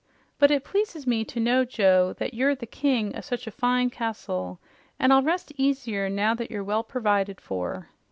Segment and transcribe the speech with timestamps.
[0.39, 3.91] But it pleases me to know, Joe, that you're the king o' such a fine
[3.91, 4.59] castle,
[4.99, 7.89] an' I'll rest easier now that you're well pervided for."